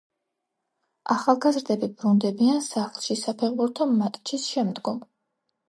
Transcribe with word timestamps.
ახალგაზრდები 1.15 1.89
ბრუნდებიან 1.99 2.65
სახლში 2.71 3.21
საფეხბურთო 3.23 3.89
მატჩის 4.01 4.53
შემდგომ. 4.57 5.03